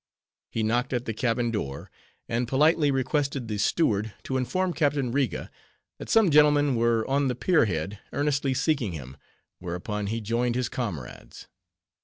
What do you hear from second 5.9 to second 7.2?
that some gentlemen were